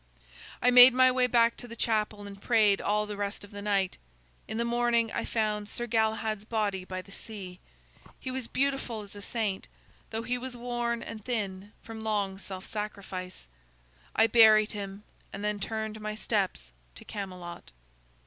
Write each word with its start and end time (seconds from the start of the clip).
"I 0.63 0.71
made 0.71 0.95
my 0.95 1.11
way 1.11 1.27
back 1.27 1.55
to 1.57 1.67
the 1.67 1.75
chapel 1.75 2.25
and 2.25 2.41
prayed 2.41 2.81
all 2.81 3.05
the 3.05 3.15
rest 3.15 3.43
of 3.43 3.51
the 3.51 3.61
night. 3.61 3.99
In 4.47 4.57
the 4.57 4.65
morning 4.65 5.11
I 5.11 5.23
found 5.25 5.69
Sir 5.69 5.85
Galahad's 5.85 6.43
body 6.43 6.83
by 6.83 7.03
the 7.03 7.11
sea. 7.11 7.59
He 8.19 8.31
was 8.31 8.47
beautiful 8.47 9.01
as 9.03 9.15
a 9.15 9.21
saint, 9.21 9.67
though 10.09 10.23
he 10.23 10.39
was 10.39 10.57
worn 10.57 11.03
and 11.03 11.23
thin 11.23 11.71
from 11.83 12.03
long 12.03 12.39
self 12.39 12.65
sacrifice. 12.65 13.47
I 14.15 14.25
buried 14.25 14.71
him 14.71 15.03
and 15.31 15.43
then 15.43 15.59
turned 15.59 16.01
my 16.01 16.15
steps 16.15 16.71
to 16.95 17.05
Camelot. 17.05 17.69